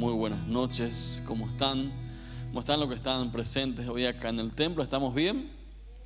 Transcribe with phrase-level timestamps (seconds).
[0.00, 1.92] Muy buenas noches, ¿cómo están?
[2.48, 4.82] ¿Cómo están los que están presentes hoy acá en el templo?
[4.82, 5.50] ¿Estamos bien?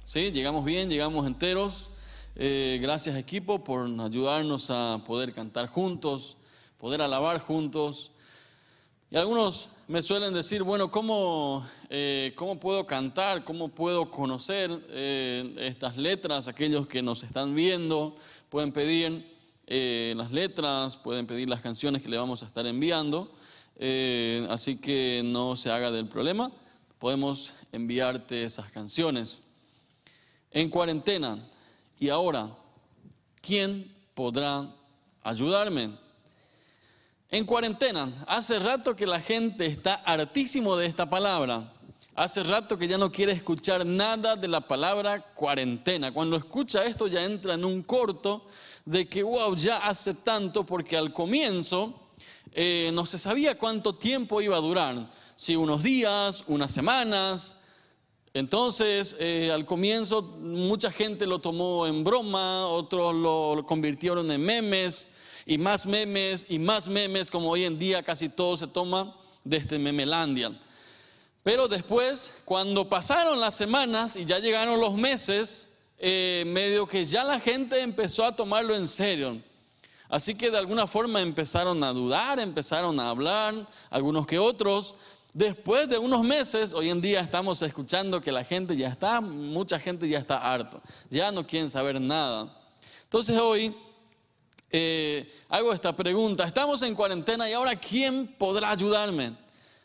[0.02, 0.32] ¿Sí?
[0.32, 0.90] ¿Llegamos bien?
[0.90, 1.92] ¿Llegamos enteros?
[2.34, 6.36] Eh, gracias equipo por ayudarnos a poder cantar juntos,
[6.76, 8.10] poder alabar juntos.
[9.12, 13.44] Y algunos me suelen decir, bueno, ¿cómo, eh, cómo puedo cantar?
[13.44, 16.48] ¿Cómo puedo conocer eh, estas letras?
[16.48, 18.16] Aquellos que nos están viendo
[18.48, 19.32] pueden pedir
[19.68, 23.30] las letras, pueden pedir las canciones que le vamos a estar enviando.
[23.76, 26.50] Así que no se haga del problema.
[26.98, 29.44] Podemos enviarte esas canciones.
[30.50, 31.38] En cuarentena,
[31.98, 32.48] y ahora,
[33.40, 34.70] ¿quién podrá
[35.22, 35.98] ayudarme?
[37.30, 41.72] En cuarentena, hace rato que la gente está hartísimo de esta palabra.
[42.14, 46.12] Hace rato que ya no quiere escuchar nada de la palabra cuarentena.
[46.12, 48.46] Cuando escucha esto ya entra en un corto
[48.84, 52.03] de que, wow, ya hace tanto porque al comienzo
[52.54, 55.10] eh, no se sabía cuánto tiempo iba a durar.
[55.36, 57.56] Si unos días, unas semanas,
[58.32, 65.08] entonces, eh, al comienzo mucha gente lo tomó en broma, otros lo convirtieron en memes,
[65.46, 69.62] y más memes, y más memes, como hoy en día casi todo se toma desde
[69.62, 70.58] este Memelandia.
[71.42, 77.22] Pero después, cuando pasaron las semanas y ya llegaron los meses, eh, medio que ya
[77.22, 79.42] la gente empezó a tomarlo en serio.
[80.14, 84.94] Así que de alguna forma empezaron a dudar, empezaron a hablar, algunos que otros,
[85.32, 89.80] Después de unos meses, hoy en día estamos escuchando que la gente ya está, mucha
[89.80, 92.56] gente ya está harto, ya no quieren saber nada.
[93.02, 93.74] Entonces hoy
[94.70, 99.36] eh, hago esta pregunta, estamos en cuarentena y ahora ¿quién podrá ayudarme?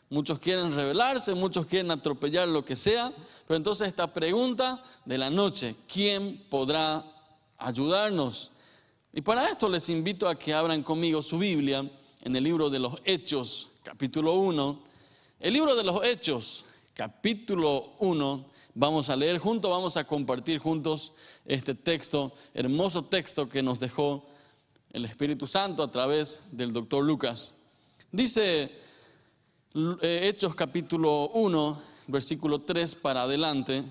[0.08, 3.12] Muchos quieren rebelarse, muchos quieren atropellar lo que sea,
[3.48, 7.04] pero entonces esta pregunta de la noche, ¿quién podrá
[7.58, 8.52] ayudarnos?
[9.12, 11.88] Y para esto les invito a que abran conmigo su Biblia
[12.22, 14.90] en el libro de los Hechos, capítulo 1
[15.40, 18.44] el libro de los Hechos, capítulo 1,
[18.74, 21.14] vamos a leer juntos, vamos a compartir juntos
[21.46, 24.26] este texto, hermoso texto que nos dejó
[24.92, 27.58] el Espíritu Santo a través del doctor Lucas.
[28.12, 28.70] Dice
[29.74, 33.82] eh, Hechos capítulo 1, versículo 3 para adelante.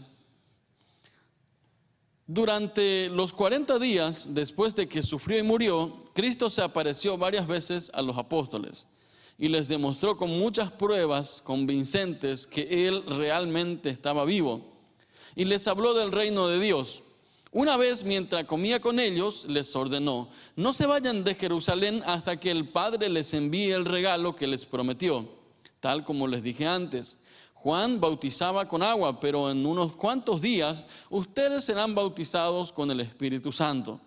[2.31, 7.90] Durante los 40 días después de que sufrió y murió, Cristo se apareció varias veces
[7.91, 8.85] a los apóstoles
[9.40, 14.62] y les demostró con muchas pruebas convincentes que Él realmente estaba vivo.
[15.35, 17.01] Y les habló del reino de Dios.
[17.51, 22.51] Una vez mientras comía con ellos, les ordenó, no se vayan de Jerusalén hasta que
[22.51, 25.28] el Padre les envíe el regalo que les prometió,
[25.79, 27.18] tal como les dije antes.
[27.61, 33.51] Juan bautizaba con agua, pero en unos cuantos días ustedes serán bautizados con el Espíritu
[33.51, 33.99] Santo.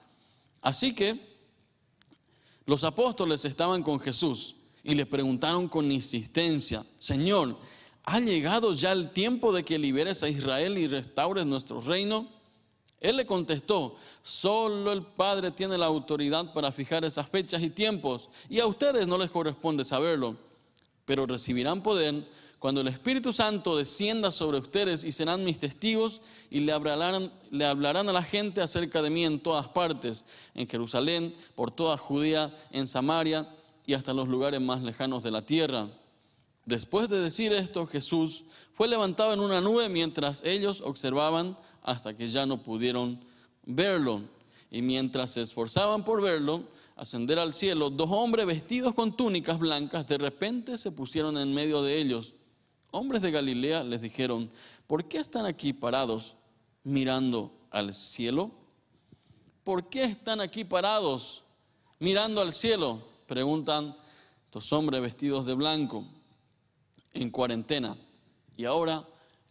[0.62, 1.20] Así que
[2.64, 7.58] los apóstoles estaban con Jesús y le preguntaron con insistencia, Señor,
[8.04, 12.28] ¿ha llegado ya el tiempo de que liberes a Israel y restaures nuestro reino?
[13.00, 18.30] Él le contestó, solo el Padre tiene la autoridad para fijar esas fechas y tiempos,
[18.48, 20.36] y a ustedes no les corresponde saberlo,
[21.04, 22.24] pero recibirán poder
[22.62, 27.66] cuando el Espíritu Santo descienda sobre ustedes y serán mis testigos y le hablarán, le
[27.66, 30.24] hablarán a la gente acerca de mí en todas partes,
[30.54, 33.48] en Jerusalén, por toda Judea, en Samaria
[33.84, 35.88] y hasta los lugares más lejanos de la tierra.
[36.64, 42.28] Después de decir esto, Jesús fue levantado en una nube mientras ellos observaban hasta que
[42.28, 43.24] ya no pudieron
[43.66, 44.20] verlo.
[44.70, 46.62] Y mientras se esforzaban por verlo,
[46.94, 51.82] ascender al cielo, dos hombres vestidos con túnicas blancas de repente se pusieron en medio
[51.82, 52.36] de ellos.
[52.92, 54.50] Hombres de Galilea les dijeron,
[54.86, 56.36] ¿por qué están aquí parados
[56.84, 58.52] mirando al cielo?
[59.64, 61.42] ¿Por qué están aquí parados
[61.98, 63.10] mirando al cielo?
[63.26, 63.96] preguntan
[64.44, 66.04] estos hombres vestidos de blanco
[67.14, 67.96] en cuarentena.
[68.58, 69.02] Y ahora,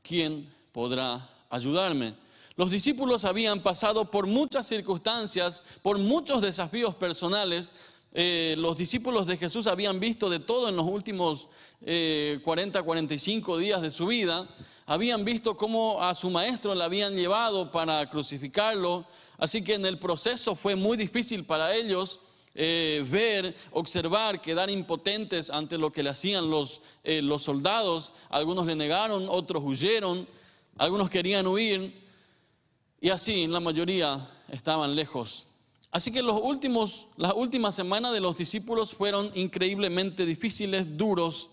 [0.04, 2.14] ¿quién podrá ayudarme?
[2.56, 7.72] Los discípulos habían pasado por muchas circunstancias, por muchos desafíos personales.
[8.14, 11.48] Eh, los discípulos de Jesús habían visto de todo en los últimos
[11.80, 14.48] 40, eh, 45 días de su vida.
[14.86, 19.06] Habían visto cómo a su maestro le habían llevado para crucificarlo.
[19.38, 22.20] Así que en el proceso fue muy difícil para ellos
[22.54, 28.12] eh, ver, observar, quedar impotentes ante lo que le hacían los, eh, los soldados.
[28.30, 30.28] Algunos le negaron, otros huyeron,
[30.78, 32.02] algunos querían huir
[33.00, 35.48] y así la mayoría estaban lejos.
[35.92, 41.50] Así que los últimos, las últimas semanas de los discípulos fueron increíblemente difíciles, duros.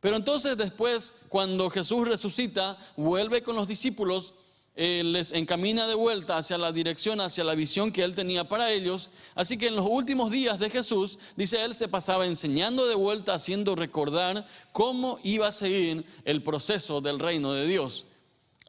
[0.00, 4.34] Pero entonces después, cuando Jesús resucita, vuelve con los discípulos
[4.80, 8.70] eh, les encamina de vuelta hacia la dirección, hacia la visión que él tenía para
[8.70, 9.10] ellos.
[9.34, 13.34] Así que en los últimos días de Jesús, dice él, se pasaba enseñando de vuelta,
[13.34, 18.06] haciendo recordar cómo iba a seguir el proceso del reino de Dios.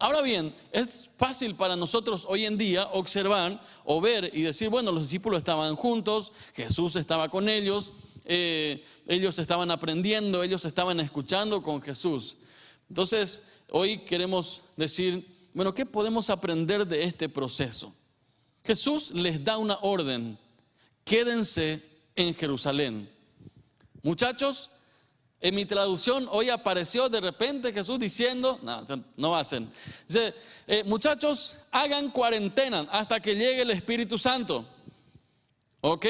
[0.01, 4.93] Ahora bien, es fácil para nosotros hoy en día observar o ver y decir, bueno,
[4.93, 7.91] los discípulos estaban juntos, Jesús estaba con ellos,
[8.23, 12.37] eh, ellos estaban aprendiendo, ellos estaban escuchando con Jesús.
[12.87, 13.41] Entonces,
[13.71, 17.93] hoy queremos decir, bueno, ¿qué podemos aprender de este proceso?
[18.63, 20.39] Jesús les da una orden,
[21.03, 21.83] quédense
[22.15, 23.09] en Jerusalén.
[24.01, 24.69] Muchachos,
[25.41, 28.83] en mi traducción hoy apareció de repente Jesús diciendo, no,
[29.15, 29.71] no hacen.
[30.07, 30.33] Dice,
[30.67, 34.65] eh, muchachos, hagan cuarentena hasta que llegue el Espíritu Santo.
[35.81, 36.05] Ok,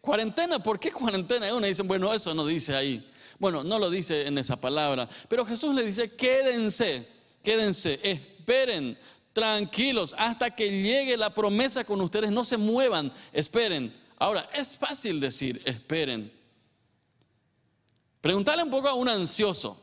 [0.00, 1.48] cuarentena, ¿por qué cuarentena?
[1.48, 3.08] Y uno dice, bueno, eso no dice ahí.
[3.38, 7.06] Bueno, no lo dice en esa palabra, pero Jesús le dice, quédense,
[7.42, 8.98] quédense, esperen,
[9.32, 13.94] tranquilos, hasta que llegue la promesa con ustedes, no se muevan, esperen.
[14.18, 16.35] Ahora, es fácil decir, esperen.
[18.26, 19.80] Preguntarle un poco a un ansioso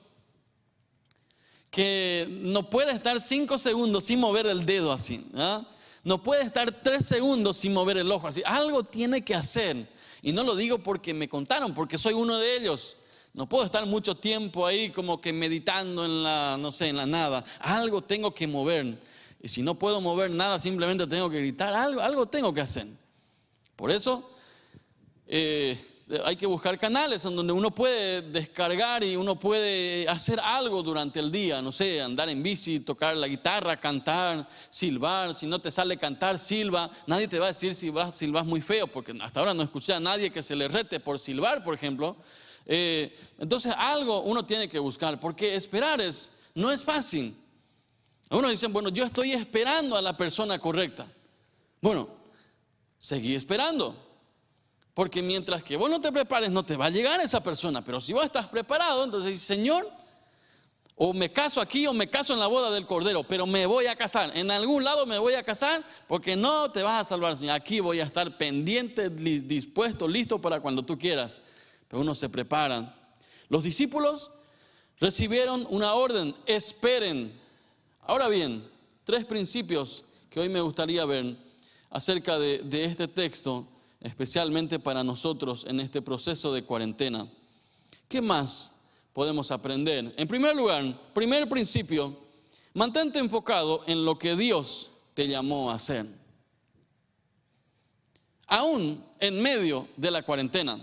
[1.72, 5.26] que no puede estar cinco segundos sin mover el dedo así.
[5.36, 5.66] ¿ah?
[6.04, 8.44] No puede estar tres segundos sin mover el ojo así.
[8.46, 9.90] Algo tiene que hacer.
[10.22, 12.98] Y no lo digo porque me contaron, porque soy uno de ellos.
[13.34, 17.06] No puedo estar mucho tiempo ahí como que meditando en la, no sé, en la
[17.06, 17.46] nada.
[17.62, 19.00] Algo tengo que mover.
[19.42, 21.74] Y si no puedo mover nada, simplemente tengo que gritar.
[21.74, 22.88] Algo, algo tengo que hacer.
[23.78, 24.30] Por eso
[25.28, 25.93] eh,
[26.26, 31.20] hay que buscar canales en donde uno puede descargar y uno puede hacer algo durante
[31.20, 31.62] el día.
[31.62, 35.34] No sé, andar en bici, tocar la guitarra, cantar, silbar.
[35.34, 36.92] Si no te sale cantar, silba.
[37.08, 39.94] Nadie te va a decir si vas, silbas muy feo, porque hasta ahora no escuché
[39.94, 42.18] a nadie que se le rete por silbar, por ejemplo.
[42.66, 47.36] Eh, entonces algo uno tiene que buscar, porque esperar es, no es fácil.
[48.30, 51.08] Uno dice, bueno, yo estoy esperando a la persona correcta.
[51.82, 52.10] Bueno,
[52.98, 54.13] seguí esperando.
[54.94, 57.84] Porque mientras que vos no te prepares, no te va a llegar esa persona.
[57.84, 59.90] Pero si vos estás preparado, entonces Señor,
[60.96, 63.88] o me caso aquí o me caso en la boda del Cordero, pero me voy
[63.88, 64.32] a casar.
[64.38, 67.56] En algún lado me voy a casar porque no te vas a salvar, Señor.
[67.56, 71.42] Aquí voy a estar pendiente, dispuesto, listo para cuando tú quieras
[71.94, 72.96] uno se prepara.
[73.50, 74.32] Los discípulos
[75.00, 77.34] recibieron una orden, esperen.
[78.02, 78.68] Ahora bien,
[79.04, 81.36] tres principios que hoy me gustaría ver
[81.90, 83.68] acerca de, de este texto,
[84.04, 87.28] especialmente para nosotros en este proceso de cuarentena.
[88.08, 88.80] ¿Qué más
[89.14, 90.14] podemos aprender?
[90.18, 92.16] En primer lugar, primer principio,
[92.74, 96.06] mantente enfocado en lo que Dios te llamó a hacer.
[98.46, 100.80] Aún en medio de la cuarentena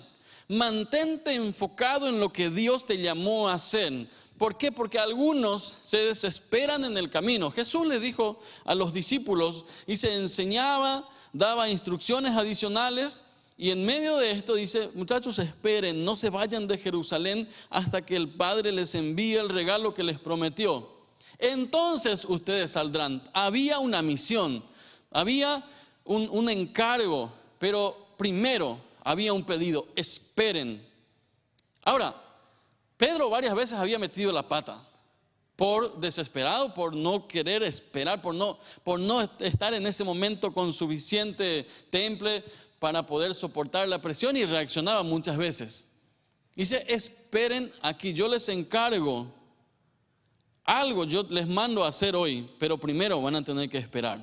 [0.51, 4.09] mantente enfocado en lo que Dios te llamó a hacer.
[4.37, 4.73] ¿Por qué?
[4.73, 7.53] Porque algunos se desesperan en el camino.
[7.53, 13.23] Jesús le dijo a los discípulos y se enseñaba, daba instrucciones adicionales.
[13.57, 18.17] Y en medio de esto dice, muchachos, esperen, no se vayan de Jerusalén hasta que
[18.17, 20.89] el Padre les envíe el regalo que les prometió.
[21.39, 23.23] Entonces ustedes saldrán.
[23.33, 24.65] Había una misión,
[25.11, 25.65] había
[26.05, 30.87] un, un encargo, pero primero había un pedido, esperen.
[31.85, 32.15] Ahora,
[32.97, 34.90] Pedro varias veces había metido la pata
[35.61, 40.73] por desesperado, por no querer esperar, por no, por no estar en ese momento con
[40.73, 42.43] suficiente temple
[42.79, 45.87] para poder soportar la presión y reaccionaba muchas veces.
[46.57, 49.27] Dice, esperen aquí, yo les encargo
[50.65, 54.19] algo, yo les mando a hacer hoy, pero primero van a tener que esperar.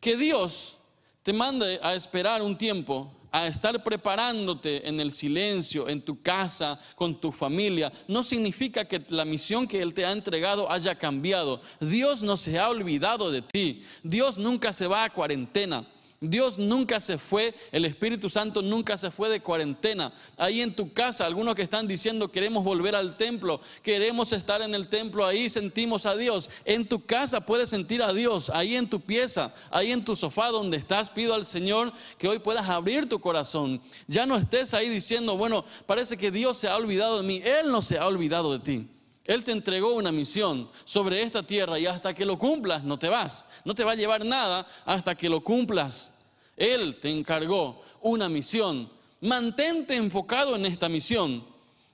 [0.00, 0.78] Que Dios
[1.22, 6.78] te mande a esperar un tiempo a estar preparándote en el silencio, en tu casa,
[6.96, 11.60] con tu familia, no significa que la misión que Él te ha entregado haya cambiado.
[11.80, 13.84] Dios no se ha olvidado de ti.
[14.02, 15.86] Dios nunca se va a cuarentena.
[16.22, 20.12] Dios nunca se fue, el Espíritu Santo nunca se fue de cuarentena.
[20.36, 24.74] Ahí en tu casa, algunos que están diciendo queremos volver al templo, queremos estar en
[24.74, 26.50] el templo, ahí sentimos a Dios.
[26.66, 30.48] En tu casa puedes sentir a Dios, ahí en tu pieza, ahí en tu sofá
[30.48, 33.80] donde estás, pido al Señor que hoy puedas abrir tu corazón.
[34.06, 37.40] Ya no estés ahí diciendo, bueno, parece que Dios se ha olvidado de mí.
[37.42, 38.88] Él no se ha olvidado de ti.
[39.24, 43.08] Él te entregó una misión sobre esta tierra y hasta que lo cumplas no te
[43.08, 43.46] vas.
[43.64, 46.14] No te va a llevar nada hasta que lo cumplas.
[46.56, 48.90] Él te encargó una misión.
[49.20, 51.44] Mantente enfocado en esta misión.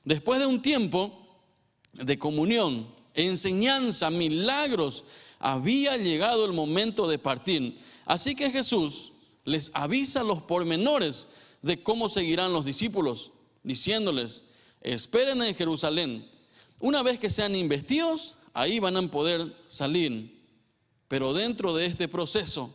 [0.04, 1.26] Después de un tiempo
[1.92, 5.04] de comunión, enseñanza, milagros,
[5.38, 7.78] había llegado el momento de partir.
[8.04, 9.12] Así que Jesús
[9.45, 11.26] les avisa los pormenores
[11.62, 14.42] de cómo seguirán los discípulos, diciéndoles,
[14.80, 16.35] esperen en Jerusalén
[16.80, 20.37] una vez que sean investidos, ahí van a poder salir.
[21.09, 22.75] Pero dentro de este proceso,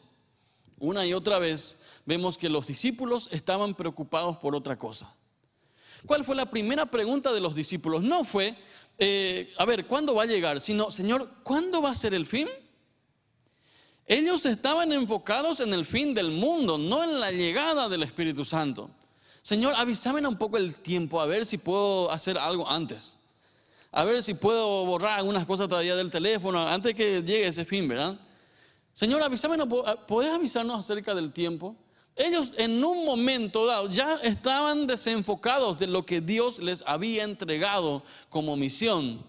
[0.80, 5.14] una y otra vez, vemos que los discípulos estaban preocupados por otra cosa.
[6.06, 8.02] ¿Cuál fue la primera pregunta de los discípulos?
[8.02, 8.56] No fue,
[8.98, 10.60] eh, a ver, ¿cuándo va a llegar?
[10.60, 12.48] Sino, Señor, ¿cuándo va a ser el fin?
[14.08, 18.90] Ellos estaban enfocados en el fin del mundo, no en la llegada del Espíritu Santo.
[19.44, 23.21] Señor, avísame un poco el tiempo, a ver si puedo hacer algo antes.
[23.92, 27.88] A ver si puedo borrar algunas cosas todavía del teléfono antes que llegue ese fin,
[27.88, 28.18] ¿verdad?
[28.94, 29.58] Señor, avísame,
[30.08, 31.76] ¿podés avisarnos acerca del tiempo?
[32.16, 38.04] Ellos en un momento dado ya estaban desenfocados de lo que Dios les había entregado
[38.30, 39.24] como misión.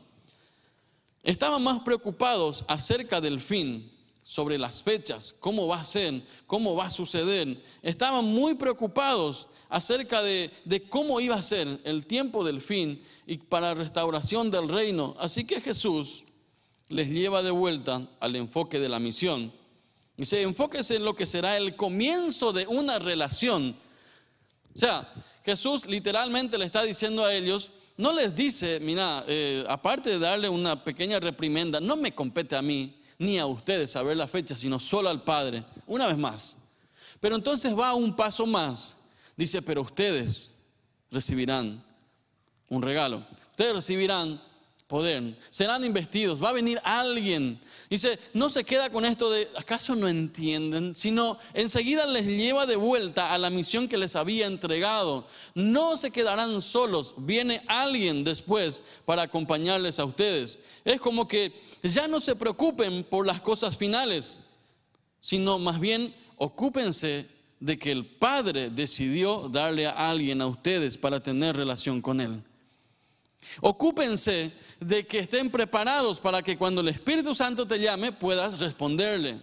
[1.23, 3.91] Estaban más preocupados acerca del fin,
[4.23, 7.61] sobre las fechas, cómo va a ser, cómo va a suceder.
[7.83, 13.39] Estaban muy preocupados acerca de, de, cómo iba a ser el tiempo del fin y
[13.39, 15.15] para restauración del reino.
[15.19, 16.25] Así que Jesús
[16.89, 19.53] les lleva de vuelta al enfoque de la misión.
[20.17, 23.75] Dice, enfóquese en lo que será el comienzo de una relación.
[24.75, 25.13] O sea,
[25.45, 30.49] Jesús literalmente le está diciendo a ellos, no les dice, mira, eh, aparte de darle
[30.49, 34.79] una pequeña reprimenda, no me compete a mí ni a ustedes saber la fecha, sino
[34.81, 35.65] solo al Padre.
[35.87, 36.57] Una vez más.
[37.21, 38.97] Pero entonces va un paso más.
[39.37, 40.51] Dice, pero ustedes
[41.11, 41.83] recibirán
[42.69, 43.25] un regalo.
[43.51, 44.43] Ustedes recibirán
[44.93, 45.35] poder.
[45.49, 46.43] Serán investidos.
[46.43, 47.59] Va a venir alguien.
[47.89, 50.95] Dice, no se queda con esto de, ¿acaso no entienden?
[50.95, 55.27] Sino enseguida les lleva de vuelta a la misión que les había entregado.
[55.55, 57.15] No se quedarán solos.
[57.17, 60.59] Viene alguien después para acompañarles a ustedes.
[60.85, 64.37] Es como que ya no se preocupen por las cosas finales,
[65.21, 67.27] sino más bien ocúpense
[67.61, 72.43] de que el Padre decidió darle a alguien a ustedes para tener relación con Él.
[73.61, 79.41] Ocúpense de que estén preparados para que cuando el Espíritu Santo te llame puedas responderle.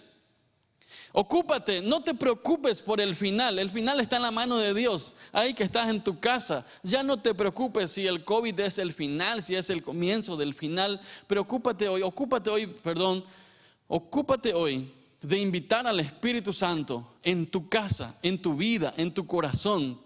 [1.12, 3.58] Ocúpate, no te preocupes por el final.
[3.58, 5.16] El final está en la mano de Dios.
[5.32, 6.66] Ahí que estás en tu casa.
[6.84, 10.54] Ya no te preocupes si el COVID es el final, si es el comienzo del
[10.54, 11.02] final.
[11.26, 13.24] Preocúpate hoy, ocúpate hoy, perdón,
[13.88, 14.92] ocúpate hoy
[15.22, 20.00] de invitar al Espíritu Santo en tu casa, en tu vida, en tu corazón,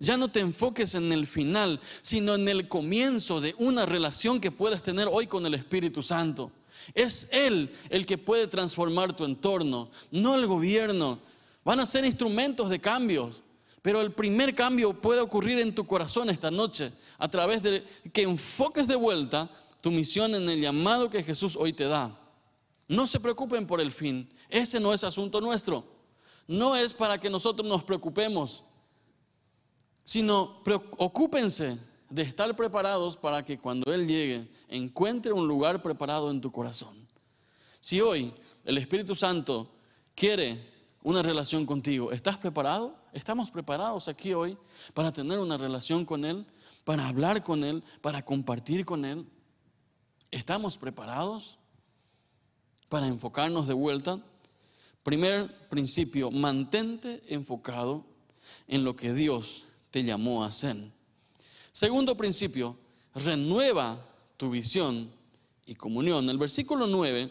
[0.00, 4.50] ya no te enfoques en el final, sino en el comienzo de una relación que
[4.50, 6.50] puedes tener hoy con el Espíritu Santo.
[6.94, 11.18] Es Él el que puede transformar tu entorno, no el gobierno.
[11.62, 13.42] Van a ser instrumentos de cambios,
[13.82, 18.22] pero el primer cambio puede ocurrir en tu corazón esta noche a través de que
[18.22, 19.50] enfoques de vuelta
[19.82, 22.18] tu misión en el llamado que Jesús hoy te da.
[22.88, 25.84] No se preocupen por el fin, ese no es asunto nuestro.
[26.48, 28.64] No es para que nosotros nos preocupemos
[30.04, 30.62] sino
[30.98, 31.78] ocúpense
[32.10, 36.96] de estar preparados para que cuando Él llegue encuentre un lugar preparado en tu corazón.
[37.80, 39.70] Si hoy el Espíritu Santo
[40.14, 40.68] quiere
[41.02, 42.94] una relación contigo, ¿estás preparado?
[43.12, 44.58] ¿Estamos preparados aquí hoy
[44.92, 46.44] para tener una relación con Él,
[46.84, 49.26] para hablar con Él, para compartir con Él?
[50.30, 51.58] ¿Estamos preparados
[52.88, 54.20] para enfocarnos de vuelta?
[55.02, 58.04] Primer principio, mantente enfocado
[58.68, 60.76] en lo que Dios te llamó a hacer.
[61.72, 62.76] Segundo principio,
[63.14, 63.98] renueva
[64.36, 65.10] tu visión
[65.66, 66.28] y comunión.
[66.30, 67.30] El versículo 9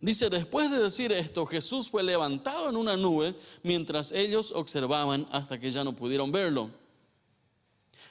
[0.00, 5.58] dice, después de decir esto, Jesús fue levantado en una nube mientras ellos observaban hasta
[5.58, 6.70] que ya no pudieron verlo.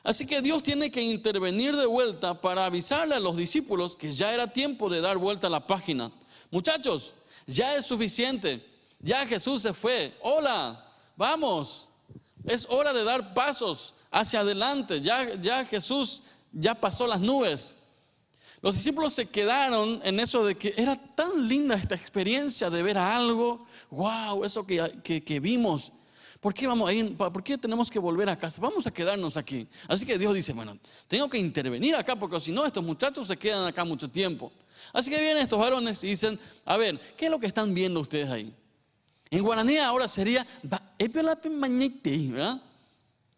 [0.03, 4.31] Así que Dios tiene que intervenir de vuelta para avisarle a los discípulos que ya
[4.33, 6.11] era tiempo de dar vuelta a la página.
[6.51, 7.15] Muchachos,
[7.47, 8.63] ya es suficiente.
[8.99, 10.15] Ya Jesús se fue.
[10.21, 11.87] Hola, vamos.
[12.45, 15.01] Es hora de dar pasos hacia adelante.
[15.01, 17.77] Ya, ya Jesús ya pasó las nubes.
[18.61, 22.97] Los discípulos se quedaron en eso de que era tan linda esta experiencia de ver
[22.97, 23.65] algo.
[23.91, 25.91] Wow, eso que, que, vimos.
[26.39, 28.59] ¿Por qué, vamos a ¿Por qué tenemos que volver a casa?
[28.61, 29.67] Vamos a quedarnos aquí.
[29.87, 33.37] Así que Dios dice, bueno, tengo que intervenir acá porque si no, estos muchachos se
[33.37, 34.51] quedan acá mucho tiempo.
[34.93, 37.99] Así que vienen estos varones y dicen, a ver, ¿qué es lo que están viendo
[37.99, 38.53] ustedes ahí?
[39.35, 40.47] En guaraní ahora sería,
[42.31, 42.61] ¿verdad?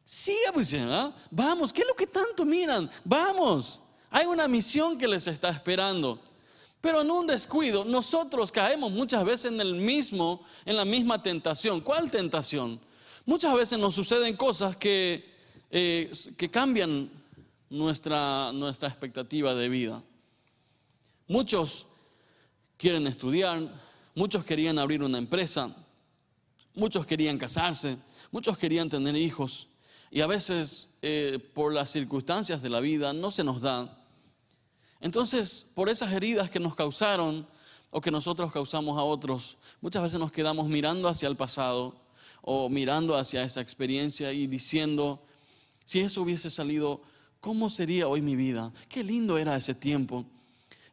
[0.05, 1.11] Sí, pues, ¿verdad?
[1.31, 2.87] Vamos, ¿qué es lo que tanto miran?
[3.03, 6.21] Vamos, hay una misión que les está esperando.
[6.81, 11.81] Pero en un descuido, nosotros caemos muchas veces en el mismo, en la misma tentación.
[11.81, 12.79] ¿Cuál tentación?
[13.25, 15.27] Muchas veces nos suceden cosas que,
[15.71, 17.09] eh, que cambian
[17.71, 20.03] nuestra, nuestra expectativa de vida.
[21.27, 21.87] Muchos
[22.77, 23.67] quieren estudiar,
[24.13, 25.75] muchos querían abrir una empresa,
[26.77, 27.97] muchos querían casarse,
[28.31, 29.67] muchos querían tener hijos
[30.09, 34.01] y a veces eh, por las circunstancias de la vida no se nos da.
[35.01, 37.45] Entonces, por esas heridas que nos causaron,
[37.89, 41.95] o que nosotros causamos a otros, muchas veces nos quedamos mirando hacia el pasado
[42.41, 45.23] o mirando hacia esa experiencia y diciendo,
[45.85, 47.01] si eso hubiese salido,
[47.39, 48.71] ¿cómo sería hoy mi vida?
[48.89, 50.25] Qué lindo era ese tiempo.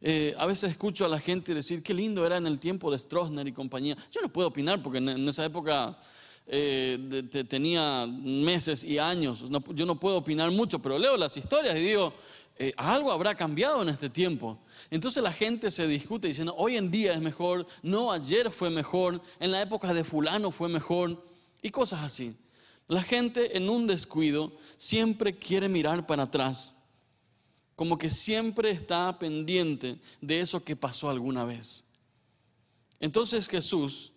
[0.06, 2.98] Eh, a veces escucho a la gente decir, qué lindo era en el tiempo de
[2.98, 3.96] Stroessner y compañía.
[4.12, 5.98] Yo no puedo opinar porque en, esa época
[6.46, 9.46] eh, tenía meses y años.
[9.70, 12.12] yo no puedo opinar mucho, pero leo las historias y digo,
[12.58, 14.58] eh, algo habrá cambiado en este tiempo.
[14.90, 19.22] Entonces la gente se discute diciendo, hoy en día es mejor, no ayer fue mejor,
[19.40, 21.24] en la época de fulano fue mejor,
[21.62, 22.36] y cosas así.
[22.88, 26.73] La gente en un descuido siempre quiere mirar para atrás,
[27.76, 31.84] como que siempre está pendiente de eso que pasó alguna vez.
[33.00, 34.12] Entonces Jesús,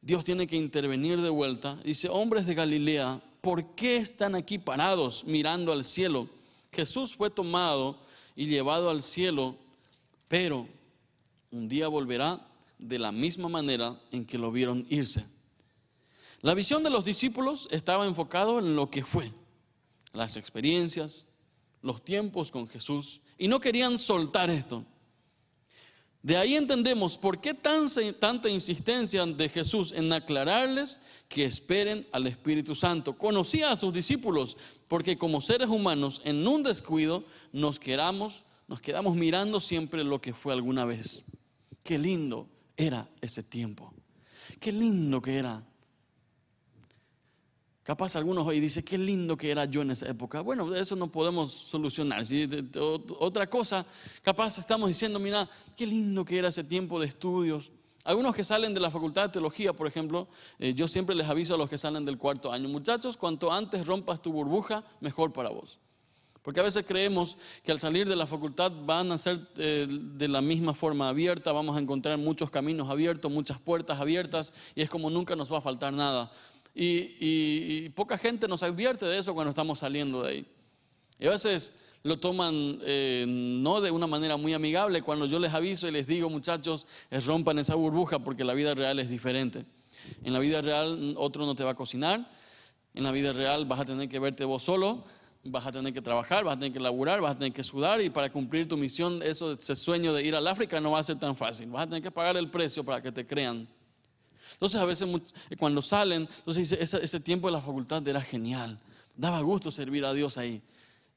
[0.00, 5.24] Dios tiene que intervenir de vuelta, dice, hombres de Galilea, ¿por qué están aquí parados
[5.24, 6.28] mirando al cielo?
[6.72, 8.00] Jesús fue tomado
[8.34, 9.56] y llevado al cielo,
[10.28, 10.66] pero
[11.50, 12.40] un día volverá
[12.78, 15.24] de la misma manera en que lo vieron irse.
[16.40, 19.32] La visión de los discípulos estaba enfocado en lo que fue,
[20.12, 21.26] las experiencias,
[21.82, 24.84] los tiempos con Jesús, y no querían soltar esto.
[26.22, 32.76] De ahí entendemos por qué tanta insistencia de Jesús en aclararles que esperen al Espíritu
[32.76, 33.18] Santo.
[33.18, 39.16] Conocía a sus discípulos porque como seres humanos en un descuido nos quedamos, nos quedamos
[39.16, 41.24] mirando siempre lo que fue alguna vez.
[41.82, 43.92] Qué lindo era ese tiempo.
[44.60, 45.66] Qué lindo que era
[47.82, 50.40] Capaz algunos hoy dicen, qué lindo que era yo en esa época.
[50.40, 52.22] Bueno, eso no podemos solucionar.
[53.18, 53.84] Otra cosa,
[54.22, 57.72] capaz estamos diciendo, mira, qué lindo que era ese tiempo de estudios.
[58.04, 60.28] Algunos que salen de la facultad de teología, por ejemplo,
[60.60, 63.86] eh, yo siempre les aviso a los que salen del cuarto año, muchachos, cuanto antes
[63.86, 65.78] rompas tu burbuja, mejor para vos.
[66.42, 70.28] Porque a veces creemos que al salir de la facultad van a ser eh, de
[70.28, 74.90] la misma forma abierta, vamos a encontrar muchos caminos abiertos, muchas puertas abiertas y es
[74.90, 76.32] como nunca nos va a faltar nada.
[76.74, 80.46] Y, poca gente nos advierte de eso cuando estamos saliendo de ahí.
[81.18, 85.52] Y a veces lo toman eh, no de una manera muy amigable cuando yo les
[85.52, 86.86] aviso y les digo, muchachos,
[87.26, 89.64] rompan esa burbuja porque la vida real es diferente.
[90.24, 92.26] En la vida real otro no te va a cocinar,
[92.94, 95.04] en la vida real vas a tener que verte vos solo,
[95.44, 98.00] vas a tener que trabajar, vas a tener que laburar, vas a tener que sudar
[98.00, 101.04] y para cumplir tu misión, eso, ese sueño de ir al África no va a
[101.04, 103.68] ser tan fácil, vas a tener que pagar el precio para que te crean.
[104.62, 105.08] Entonces a veces
[105.58, 108.78] cuando salen, entonces dice, ese, tiempo de la facultad era genial,
[109.16, 110.62] daba gusto servir a Dios ahí.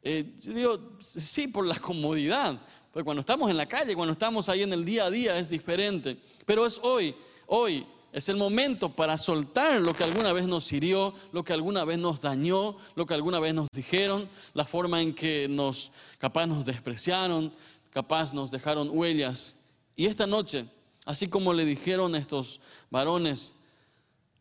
[0.01, 2.59] Eh, yo digo, sí, por la comodidad,
[2.91, 5.47] porque cuando estamos en la calle, cuando estamos ahí en el día a día es
[5.47, 7.13] diferente, pero es hoy,
[7.45, 11.85] hoy es el momento para soltar lo que alguna vez nos hirió, lo que alguna
[11.85, 16.47] vez nos dañó, lo que alguna vez nos dijeron, la forma en que nos, capaz
[16.47, 17.53] nos despreciaron,
[17.91, 19.59] capaz nos dejaron huellas.
[19.95, 20.65] Y esta noche
[21.05, 23.55] Así como le dijeron estos varones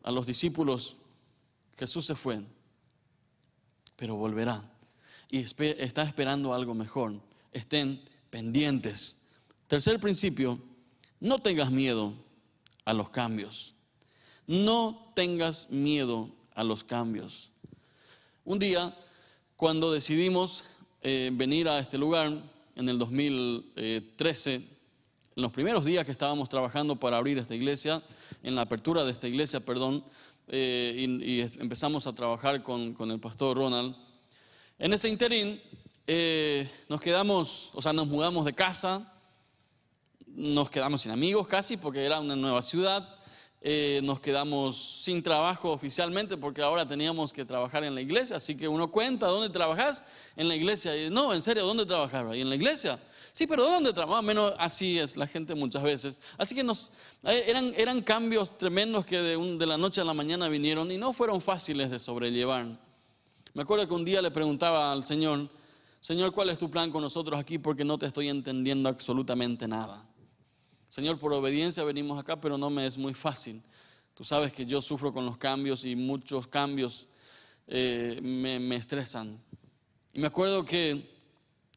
[0.03, 0.97] a los discípulos,
[1.77, 2.41] Jesús se fue,
[3.95, 4.63] pero volverá.
[5.29, 7.13] Y está esperando algo mejor.
[7.51, 9.25] Estén pendientes.
[9.67, 10.59] Tercer principio,
[11.19, 12.13] no tengas miedo
[12.83, 13.75] a los cambios.
[14.47, 17.51] No tengas miedo a los cambios.
[18.43, 18.95] Un día,
[19.55, 20.65] cuando decidimos
[21.01, 22.41] eh, venir a este lugar,
[22.75, 24.74] en el 2013,
[25.35, 28.01] en los primeros días que estábamos trabajando para abrir esta iglesia,
[28.41, 30.05] en la apertura de esta iglesia, perdón,
[30.47, 33.95] eh, y, empezamos a trabajar con, el pastor Ronald.
[34.79, 35.61] En ese interín
[36.07, 39.11] eh, nos quedamos, o sea, nos mudamos de casa,
[40.25, 43.17] nos quedamos sin amigos casi porque era una nueva ciudad,
[43.59, 48.55] eh, nos quedamos sin trabajo oficialmente porque ahora teníamos que trabajar en la iglesia, así
[48.55, 50.01] que uno cuenta, ¿dónde trabajas?
[50.37, 50.95] En la iglesia.
[50.95, 52.37] Y, no, en serio, ¿dónde trabajas?
[52.37, 52.97] Y en la iglesia.
[53.35, 54.21] Sí, pero ¿dónde trabajaba?
[54.21, 56.21] Menos así es la gente muchas veces.
[56.37, 56.93] Así que nos,
[57.23, 57.43] eh,
[57.75, 61.41] eran, cambios tremendos que de, de la noche a la mañana vinieron y no fueron
[61.41, 62.65] fáciles de sobrellevar.
[63.53, 65.49] Me acuerdo que un día le preguntaba al Señor,
[65.99, 67.57] Señor, ¿cuál es tu plan con nosotros aquí?
[67.57, 70.07] Porque no te estoy entendiendo absolutamente nada.
[70.87, 73.61] Señor, por obediencia venimos acá, pero no me es muy fácil.
[74.13, 77.09] Tú sabes que yo sufro con los cambios y muchos cambios
[77.67, 79.43] eh, me, me estresan.
[80.13, 81.14] Y me acuerdo que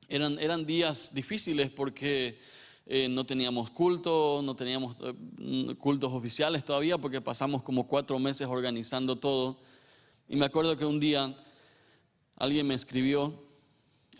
[0.08, 2.38] eran, eran días difíciles porque
[2.86, 8.48] eh, no teníamos culto, no teníamos eh, cultos oficiales todavía porque pasamos como cuatro meses
[8.48, 9.58] organizando todo.
[10.28, 11.36] Y me acuerdo que un día
[12.36, 13.34] alguien me escribió,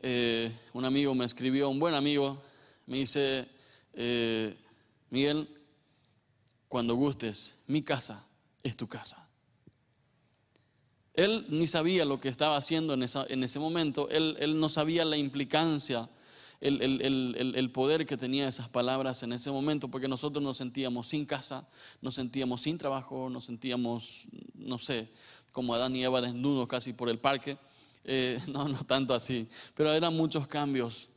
[0.03, 2.43] eh, un amigo me escribió, un buen amigo,
[2.87, 3.49] me dice,
[5.11, 5.49] Miguel,
[6.69, 8.27] cuando gustes, mi casa
[8.63, 9.28] es tu casa.
[11.19, 16.09] Él ni sabía lo que estaba haciendo en, ese momento, él, no sabía la implicancia
[16.61, 21.67] el, poder que tenía esas palabras en ese momento, porque nosotros nos sentíamos sin casa,
[22.01, 25.09] nos sentíamos sin trabajo, nos sentíamos, no sé,
[25.51, 27.59] como Adán y Eva desnudos casi por el parque.
[28.05, 31.09] Eh, no, no tanto así, pero eran muchos cambios.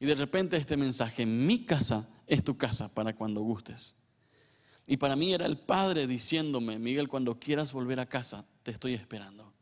[0.00, 3.99] Y de repente este mensaje, mi casa es tu casa para cuando gustes.
[4.90, 8.94] Y para mí era el Padre diciéndome, Miguel, cuando quieras volver a casa, te estoy
[8.94, 9.52] esperando.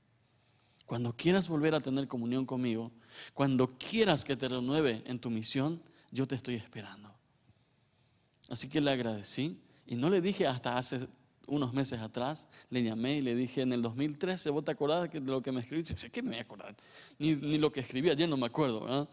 [0.86, 2.90] Cuando quieras volver a tener comunión conmigo,
[3.34, 7.12] cuando quieras que te renueve en tu misión, yo te estoy esperando.
[8.48, 11.06] Así que le agradecí y no le dije hasta hace
[11.46, 15.20] unos meses atrás, le llamé y le dije en el 2013, ¿vos te acordás de
[15.20, 15.92] lo que me escribiste?
[15.92, 16.74] Dice, ¿qué me voy a acordar?
[17.18, 19.06] Ni, lo que escribí ayer no me acuerdo.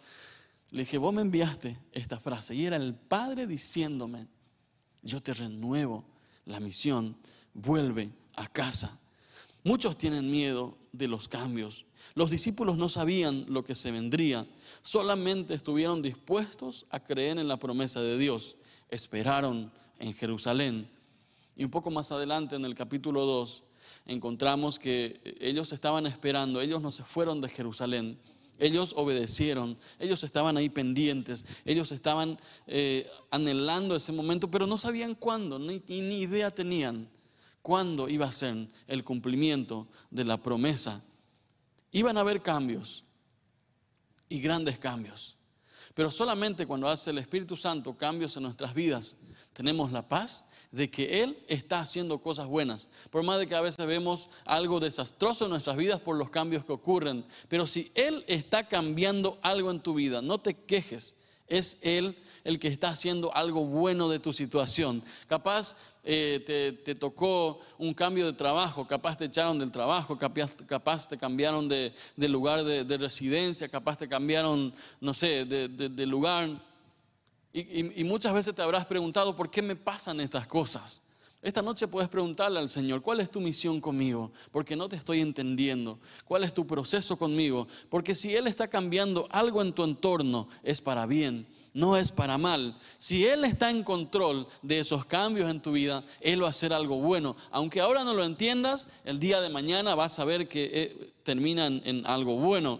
[0.71, 4.27] Le dije, vos me enviaste esta frase y era el Padre diciéndome,
[5.05, 6.03] yo te renuevo
[6.45, 7.15] la misión,
[7.53, 8.99] vuelve a casa.
[9.63, 11.85] Muchos tienen miedo de los cambios.
[12.13, 14.45] Los discípulos no sabían lo que se vendría,
[14.81, 18.57] solamente estuvieron dispuestos a creer en la promesa de Dios.
[18.89, 20.89] Esperaron en Jerusalén.
[21.55, 23.63] Y un poco más adelante, en el capítulo 2,
[24.05, 28.19] encontramos que ellos estaban esperando, ellos no se fueron de Jerusalén,
[28.59, 35.15] ellos obedecieron, ellos estaban ahí pendientes, ellos estaban eh, anhelando ese momento, pero no sabían
[35.15, 35.81] cuándo, ni
[36.19, 37.09] idea tenían
[37.65, 41.01] cuándo iba a ser el cumplimiento de la promesa.
[41.91, 43.03] Iban a haber cambios
[44.29, 45.35] y grandes cambios,
[45.95, 49.17] pero solamente cuando hace el Espíritu Santo cambios en nuestras vidas,
[49.51, 52.89] tenemos la paz de que Él está haciendo cosas buenas.
[53.09, 56.65] Por más de que a veces vemos algo desastroso en nuestras vidas por los cambios
[56.65, 57.25] que ocurren.
[57.47, 61.15] Pero si Él está cambiando algo en tu vida, no te quejes.
[61.47, 65.03] Es Él el que está haciendo algo bueno de tu situación.
[65.27, 65.75] Capaz
[66.07, 71.67] eh, te, tocó un cambio de trabajo, capaz te echaron del trabajo, capaz, te cambiaron
[71.67, 76.49] de, lugar de, residencia, capaz te cambiaron, no sé, de, lugar.
[77.61, 81.01] Y muchas veces te habrás preguntado, ¿por qué me pasan estas cosas?
[81.45, 84.31] Esta noche puedes preguntarle al Señor, ¿cuál es tu misión conmigo?
[84.49, 85.99] Porque no te estoy entendiendo.
[86.25, 87.67] ¿Cuál es tu proceso conmigo?
[87.87, 92.39] Porque si Él está cambiando algo en tu entorno, es para bien, no es para
[92.39, 92.75] mal.
[92.97, 96.73] Si Él está en control de esos cambios en tu vida, Él va a hacer
[96.73, 97.35] algo bueno.
[97.51, 101.79] Aunque ahora no lo entiendas, el día de mañana vas a ver que eh, terminan
[101.85, 102.79] en algo bueno.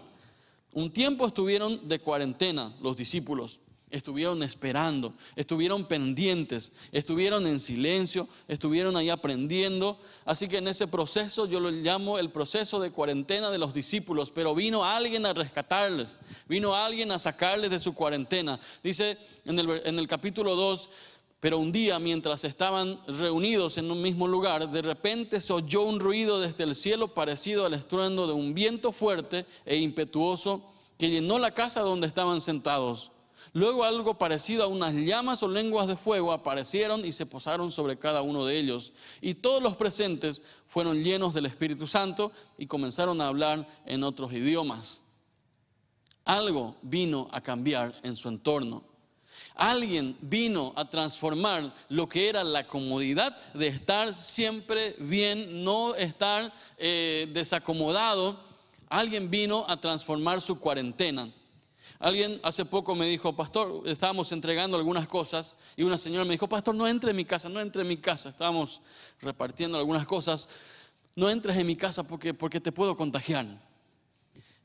[0.72, 3.60] Un tiempo estuvieron de cuarentena los discípulos
[3.90, 9.98] estuvieron esperando, estuvieron pendientes, estuvieron en silencio, estuvieron ahí aprendiendo.
[10.24, 14.30] Así que en ese proceso yo lo llamo el proceso de cuarentena de los discípulos,
[14.32, 18.58] pero vino alguien a rescatarles, vino alguien a sacarles de su cuarentena.
[18.82, 20.90] Dice en el, capítulo 2,
[21.38, 26.00] pero un día mientras estaban reunidos en un mismo lugar, de repente se oyó un
[26.00, 30.64] ruido desde el cielo parecido al estruendo de un viento fuerte e impetuoso
[30.98, 33.12] que llenó la casa donde estaban sentados.
[33.56, 37.98] Luego algo parecido a unas llamas o lenguas de fuego aparecieron y se posaron sobre
[37.98, 38.92] cada uno de ellos.
[39.22, 44.30] Y todos los presentes fueron llenos del Espíritu Santo y comenzaron a hablar en otros
[44.34, 45.00] idiomas.
[46.26, 48.84] Algo vino a cambiar en su entorno.
[49.54, 56.52] Alguien vino a transformar lo que era la comodidad de estar siempre bien, no estar
[56.76, 58.38] eh, desacomodado.
[58.90, 61.32] Alguien vino a transformar su cuarentena.
[61.98, 66.48] Alguien hace poco me dijo, pastor, estábamos entregando algunas cosas y una señora me dijo,
[66.48, 68.28] pastor, no entre en mi casa, no entre en mi casa.
[68.28, 68.82] Estábamos
[69.20, 70.48] repartiendo algunas cosas.
[71.14, 73.46] No entres en mi casa porque, porque te puedo contagiar.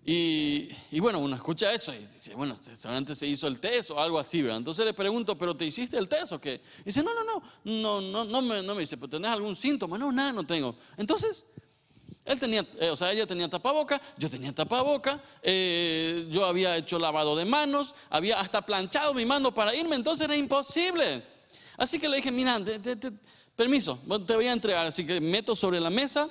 [0.04, 4.18] Y, bueno, uno escucha eso y dice, bueno, seguramente se hizo el test o algo
[4.18, 4.58] así, ¿verdad?
[4.58, 6.60] Entonces le pregunto, ¿pero te hiciste el test o qué?
[6.80, 9.56] Y dice, no, no, no, no, no, no me, no me dice, ¿pero tenés algún
[9.56, 10.00] síntoma?
[10.00, 10.76] No, nada, no tengo.
[10.98, 11.46] Entonces,
[12.24, 17.00] él tenía, eh, o sea, ella tenía tapaboca, yo tenía tapaboca, eh, yo había hecho
[17.00, 21.24] lavado de manos, había hasta planchado mi mano para irme, entonces era imposible.
[21.78, 22.60] Así que le dije, mira,
[23.56, 24.86] permiso, te voy a entregar.
[24.86, 26.30] Así que meto sobre la mesa,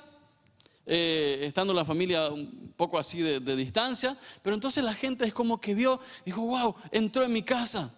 [0.85, 5.33] eh, estando la familia un poco así de, de, distancia, pero entonces la gente es
[5.33, 7.93] como que vio, dijo, wow, entró en mi casa,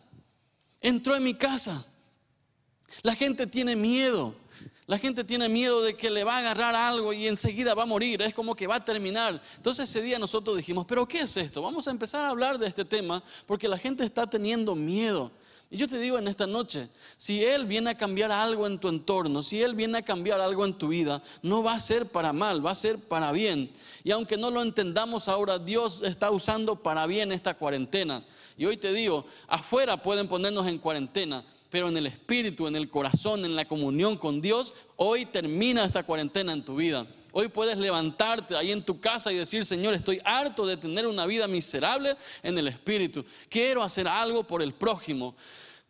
[0.81, 1.85] entró en mi casa.
[3.03, 4.42] La gente tiene miedo.
[4.85, 7.85] La gente tiene miedo de que le va a agarrar algo y enseguida va a
[7.85, 9.41] morir, es como que va a terminar.
[9.55, 11.61] Entonces ese día nosotros dijimos, pero ¿qué es esto?
[11.61, 15.31] Vamos a empezar a hablar de este tema porque la gente está teniendo miedo.
[15.73, 18.89] Y yo te digo en esta noche, si Él viene a cambiar algo en tu
[18.89, 22.31] entorno, si Él viene a cambiar algo en tu vida, no va a ser para
[22.31, 23.71] mal, va a ser para bien.
[24.03, 28.23] Y aunque no lo entendamos ahora, Dios está usando para bien esta cuarentena.
[28.55, 31.43] Y hoy te digo, afuera pueden ponernos en cuarentena,
[31.73, 36.03] pero en el espíritu, en el corazón, en la comunión con Dios, hoy termina esta
[36.03, 37.07] cuarentena en tu vida.
[37.31, 41.25] Hoy puedes levantarte ahí en tu casa y decir, Señor, estoy harto de tener una
[41.25, 43.25] vida miserable en el espíritu.
[43.49, 45.35] Quiero hacer algo por el prójimo.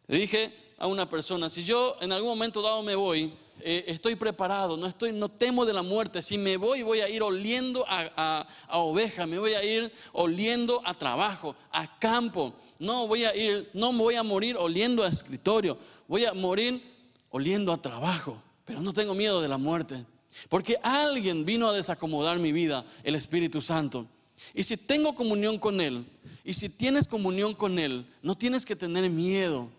[0.08, 4.16] Le dije a una persona, si yo en algún momento dado me voy, eh, estoy
[4.16, 6.22] preparado, no, estoy, no temo de la muerte.
[6.22, 10.94] Si me voy, voy a ir oliendo a, oveja, me voy a ir oliendo a
[10.94, 12.54] trabajo, a campo.
[12.80, 16.82] No voy a ir, no me voy a morir oliendo a escritorio, voy a morir
[17.30, 18.42] oliendo a trabajo.
[18.66, 20.06] Pero no tengo miedo de la muerte.
[20.50, 24.08] Porque alguien vino a desacomodar mi vida, el Espíritu Santo.
[24.54, 26.06] Y si tengo comunión con Él,
[26.44, 29.70] y si tienes comunión con Él, no tienes que tener miedo.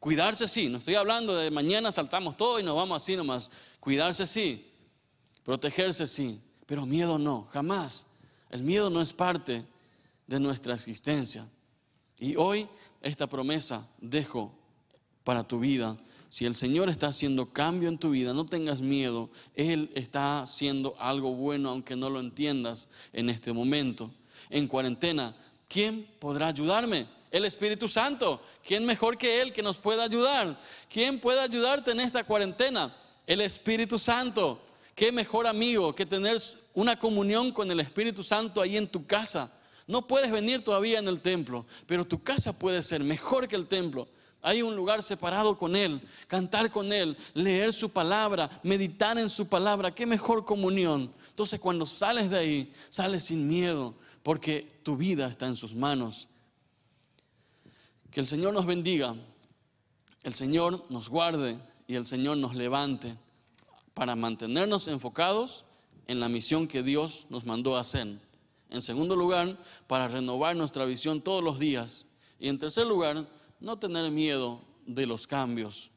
[0.00, 3.50] Cuidarse sí, no estoy hablando de mañana saltamos todo y nos vamos así nomás.
[3.80, 4.70] Cuidarse sí,
[5.44, 8.06] protegerse sí, pero miedo no, jamás.
[8.50, 9.64] El miedo no es parte
[10.26, 11.48] de nuestra existencia.
[12.18, 12.68] Y hoy
[13.02, 14.52] esta promesa dejo
[15.24, 19.30] para tu vida si el Señor está haciendo cambio en tu vida, no tengas miedo.
[19.54, 24.10] Él está haciendo algo bueno aunque no lo entiendas en este momento.
[24.50, 25.34] En cuarentena,
[25.68, 27.06] ¿quién podrá ayudarme?
[27.30, 28.42] El Espíritu Santo.
[28.66, 30.58] ¿Quién mejor que Él que nos pueda ayudar?
[30.88, 32.94] ¿Quién puede ayudarte en esta cuarentena?
[33.26, 34.60] El Espíritu Santo.
[34.94, 36.40] ¿Qué mejor amigo que tener
[36.74, 39.52] una comunión con el Espíritu Santo ahí en tu casa?
[39.86, 43.66] No puedes venir todavía en el templo, pero tu casa puede ser mejor que el
[43.66, 44.08] templo.
[44.42, 49.48] Hay un lugar separado con Él, cantar con Él, leer su palabra, meditar en su
[49.48, 49.94] palabra.
[49.94, 51.12] Qué mejor comunión.
[51.30, 56.28] Entonces cuando sales de ahí, sales sin miedo, porque tu vida está en sus manos.
[58.10, 59.14] Que el Señor nos bendiga,
[60.22, 63.14] el Señor nos guarde y el Señor nos levante
[63.94, 65.64] para mantenernos enfocados
[66.06, 68.18] en la misión que Dios nos mandó a hacer.
[68.70, 72.06] En segundo lugar, para renovar nuestra visión todos los días.
[72.38, 73.26] Y en tercer lugar,
[73.60, 75.90] no tener miedo de los cambios.